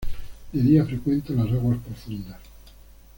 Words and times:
De 0.51 0.59
día 0.63 0.83
frecuenta 0.83 1.31
las 1.33 1.51
aguas 1.51 1.77
profundas. 1.77 2.39